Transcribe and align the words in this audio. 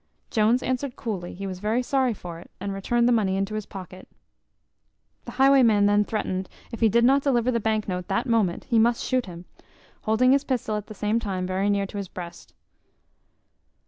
Jones 0.31 0.63
answered 0.63 0.95
coolly, 0.95 1.35
he 1.35 1.45
was 1.45 1.59
very 1.59 1.83
sorry 1.83 2.15
for 2.15 2.39
it, 2.39 2.49
and 2.59 2.73
returned 2.73 3.07
the 3.07 3.11
money 3.11 3.37
into 3.37 3.53
his 3.53 3.67
pocket. 3.67 4.07
The 5.25 5.33
highwayman 5.33 5.85
then 5.85 6.05
threatened, 6.05 6.49
if 6.71 6.79
he 6.79 6.89
did 6.89 7.05
not 7.05 7.21
deliver 7.21 7.51
the 7.51 7.59
bank 7.59 7.87
note 7.87 8.07
that 8.07 8.25
moment, 8.25 8.63
he 8.63 8.79
must 8.79 9.03
shoot 9.05 9.27
him; 9.27 9.45
holding 10.01 10.31
his 10.31 10.43
pistol 10.43 10.75
at 10.75 10.87
the 10.87 10.95
same 10.95 11.19
time 11.19 11.45
very 11.45 11.69
near 11.69 11.85
to 11.85 11.97
his 11.97 12.07
breast. 12.07 12.55